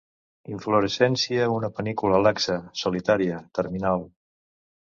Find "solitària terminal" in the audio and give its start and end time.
2.85-4.07